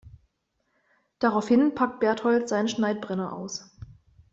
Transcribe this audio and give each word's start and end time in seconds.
Daraufhin 1.19 1.75
packt 1.75 1.99
Bertold 1.99 2.49
seinen 2.49 2.67
Schneidbrenner 2.67 3.33
aus. 3.33 3.69